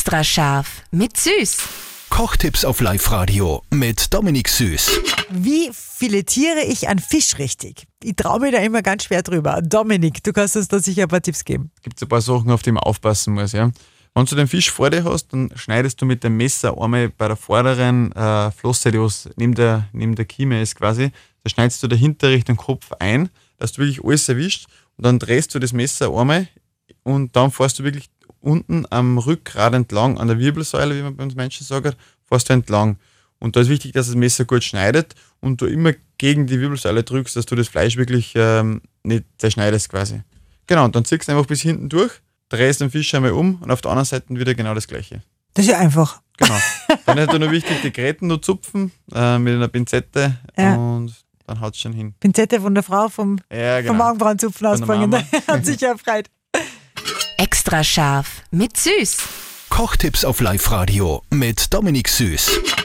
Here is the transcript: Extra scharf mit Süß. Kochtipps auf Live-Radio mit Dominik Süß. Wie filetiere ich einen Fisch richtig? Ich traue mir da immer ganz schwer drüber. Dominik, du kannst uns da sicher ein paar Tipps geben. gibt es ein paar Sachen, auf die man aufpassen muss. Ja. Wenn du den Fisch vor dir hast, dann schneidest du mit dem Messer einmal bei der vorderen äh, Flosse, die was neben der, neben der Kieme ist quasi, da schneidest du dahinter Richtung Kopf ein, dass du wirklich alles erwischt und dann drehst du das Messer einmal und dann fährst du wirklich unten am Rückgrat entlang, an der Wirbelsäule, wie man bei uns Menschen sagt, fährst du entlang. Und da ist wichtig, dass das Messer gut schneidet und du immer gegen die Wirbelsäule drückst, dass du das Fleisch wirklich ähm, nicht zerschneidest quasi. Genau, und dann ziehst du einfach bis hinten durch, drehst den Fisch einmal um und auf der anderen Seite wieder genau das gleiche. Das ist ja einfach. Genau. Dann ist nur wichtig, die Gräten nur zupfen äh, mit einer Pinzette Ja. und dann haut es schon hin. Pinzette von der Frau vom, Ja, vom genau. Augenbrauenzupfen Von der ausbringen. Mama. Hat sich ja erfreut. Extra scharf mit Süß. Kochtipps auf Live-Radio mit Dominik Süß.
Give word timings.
Extra 0.00 0.24
scharf 0.24 0.82
mit 0.92 1.18
Süß. 1.18 1.58
Kochtipps 2.08 2.64
auf 2.64 2.80
Live-Radio 2.80 3.62
mit 3.70 4.14
Dominik 4.14 4.48
Süß. 4.48 4.98
Wie 5.28 5.68
filetiere 5.74 6.62
ich 6.62 6.88
einen 6.88 7.00
Fisch 7.00 7.36
richtig? 7.36 7.86
Ich 8.02 8.16
traue 8.16 8.40
mir 8.40 8.50
da 8.50 8.60
immer 8.60 8.80
ganz 8.80 9.04
schwer 9.04 9.22
drüber. 9.22 9.60
Dominik, 9.60 10.24
du 10.24 10.32
kannst 10.32 10.56
uns 10.56 10.68
da 10.68 10.78
sicher 10.78 11.02
ein 11.02 11.08
paar 11.08 11.20
Tipps 11.20 11.44
geben. 11.44 11.70
gibt 11.82 11.98
es 11.98 12.02
ein 12.02 12.08
paar 12.08 12.22
Sachen, 12.22 12.50
auf 12.50 12.62
die 12.62 12.72
man 12.72 12.82
aufpassen 12.82 13.34
muss. 13.34 13.52
Ja. 13.52 13.72
Wenn 14.14 14.24
du 14.24 14.36
den 14.36 14.48
Fisch 14.48 14.70
vor 14.70 14.88
dir 14.88 15.04
hast, 15.04 15.34
dann 15.34 15.52
schneidest 15.54 16.00
du 16.00 16.06
mit 16.06 16.24
dem 16.24 16.38
Messer 16.38 16.80
einmal 16.80 17.10
bei 17.10 17.28
der 17.28 17.36
vorderen 17.36 18.10
äh, 18.12 18.50
Flosse, 18.52 18.90
die 18.92 18.98
was 18.98 19.28
neben 19.36 19.54
der, 19.54 19.86
neben 19.92 20.14
der 20.14 20.24
Kieme 20.24 20.62
ist 20.62 20.76
quasi, 20.76 21.10
da 21.44 21.50
schneidest 21.50 21.82
du 21.82 21.88
dahinter 21.88 22.30
Richtung 22.30 22.56
Kopf 22.56 22.90
ein, 23.00 23.28
dass 23.58 23.72
du 23.72 23.82
wirklich 23.82 24.02
alles 24.02 24.26
erwischt 24.30 24.64
und 24.96 25.04
dann 25.04 25.18
drehst 25.18 25.54
du 25.54 25.58
das 25.58 25.74
Messer 25.74 26.08
einmal 26.16 26.48
und 27.02 27.36
dann 27.36 27.50
fährst 27.50 27.78
du 27.78 27.84
wirklich 27.84 28.08
unten 28.40 28.86
am 28.90 29.18
Rückgrat 29.18 29.74
entlang, 29.74 30.18
an 30.18 30.28
der 30.28 30.38
Wirbelsäule, 30.38 30.96
wie 30.96 31.02
man 31.02 31.16
bei 31.16 31.24
uns 31.24 31.34
Menschen 31.34 31.64
sagt, 31.66 31.96
fährst 32.28 32.48
du 32.48 32.52
entlang. 32.52 32.98
Und 33.38 33.56
da 33.56 33.60
ist 33.60 33.68
wichtig, 33.68 33.92
dass 33.92 34.06
das 34.06 34.16
Messer 34.16 34.44
gut 34.44 34.62
schneidet 34.64 35.14
und 35.40 35.60
du 35.60 35.66
immer 35.66 35.92
gegen 36.18 36.46
die 36.46 36.60
Wirbelsäule 36.60 37.02
drückst, 37.02 37.36
dass 37.36 37.46
du 37.46 37.56
das 37.56 37.68
Fleisch 37.68 37.96
wirklich 37.96 38.32
ähm, 38.36 38.82
nicht 39.02 39.24
zerschneidest 39.38 39.88
quasi. 39.88 40.20
Genau, 40.66 40.84
und 40.84 40.94
dann 40.94 41.04
ziehst 41.04 41.26
du 41.28 41.32
einfach 41.32 41.46
bis 41.46 41.62
hinten 41.62 41.88
durch, 41.88 42.12
drehst 42.50 42.80
den 42.80 42.90
Fisch 42.90 43.14
einmal 43.14 43.32
um 43.32 43.56
und 43.62 43.70
auf 43.70 43.80
der 43.80 43.90
anderen 43.90 44.04
Seite 44.06 44.26
wieder 44.28 44.54
genau 44.54 44.74
das 44.74 44.86
gleiche. 44.86 45.22
Das 45.54 45.64
ist 45.64 45.70
ja 45.72 45.78
einfach. 45.78 46.20
Genau. 46.36 46.54
Dann 47.06 47.18
ist 47.18 47.32
nur 47.32 47.50
wichtig, 47.50 47.78
die 47.82 47.92
Gräten 47.92 48.26
nur 48.28 48.40
zupfen 48.40 48.92
äh, 49.12 49.38
mit 49.38 49.54
einer 49.54 49.68
Pinzette 49.68 50.36
Ja. 50.56 50.74
und 50.76 51.12
dann 51.46 51.60
haut 51.60 51.74
es 51.74 51.80
schon 51.80 51.92
hin. 51.92 52.14
Pinzette 52.20 52.60
von 52.60 52.74
der 52.74 52.82
Frau 52.84 53.08
vom, 53.08 53.38
Ja, 53.52 53.78
vom 53.78 53.86
genau. 53.96 54.04
Augenbrauenzupfen 54.08 54.66
Von 54.66 54.76
der 54.78 54.82
ausbringen. 54.86 55.10
Mama. 55.10 55.24
Hat 55.48 55.66
sich 55.66 55.80
ja 55.80 55.88
erfreut. 55.90 56.26
Extra 57.60 57.84
scharf 57.84 58.40
mit 58.50 58.78
Süß. 58.78 59.18
Kochtipps 59.68 60.24
auf 60.24 60.40
Live-Radio 60.40 61.22
mit 61.28 61.74
Dominik 61.74 62.08
Süß. 62.08 62.80